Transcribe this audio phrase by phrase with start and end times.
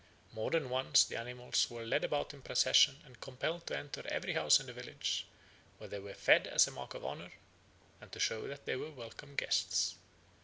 [0.33, 4.33] More than once the animals were led about in procession and compelled to enter every
[4.33, 5.27] house in the village,
[5.77, 7.31] where they were fed as a mark of honour,
[8.01, 9.93] and to show that they were welcome guests.